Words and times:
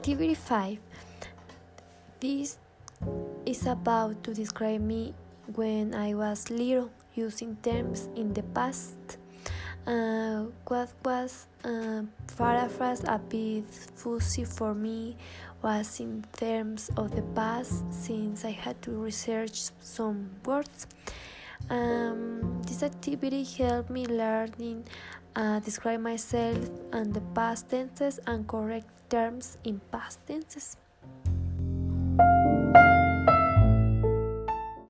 Activity 0.00 0.32
5. 0.32 0.78
This 2.20 2.56
is 3.44 3.66
about 3.66 4.24
to 4.24 4.32
describe 4.32 4.80
me 4.80 5.12
when 5.54 5.94
I 5.94 6.14
was 6.14 6.48
little, 6.48 6.88
using 7.14 7.58
terms 7.62 8.08
in 8.16 8.32
the 8.32 8.42
past. 8.42 8.96
Uh, 9.86 10.46
what 10.66 10.88
was 11.04 11.44
uh, 11.64 12.00
paraphrase 12.34 13.04
a 13.04 13.18
bit 13.18 13.68
fuzzy 13.68 14.44
for 14.46 14.74
me 14.74 15.18
was 15.60 16.00
in 16.00 16.24
terms 16.32 16.90
of 16.96 17.14
the 17.14 17.22
past 17.36 17.84
since 17.92 18.46
I 18.46 18.52
had 18.52 18.80
to 18.80 18.92
research 18.92 19.68
some 19.82 20.30
words. 20.46 20.86
Um, 21.68 22.49
this 22.80 22.90
activity 22.90 23.44
helped 23.44 23.90
me 23.90 24.06
learning 24.06 24.84
uh, 25.36 25.60
describe 25.60 26.00
myself 26.00 26.58
and 26.92 27.12
the 27.12 27.20
past 27.34 27.68
tenses 27.68 28.18
and 28.26 28.48
correct 28.48 28.88
terms 29.10 29.58
in 29.64 29.80
past 29.92 30.18
tenses. 30.26 30.76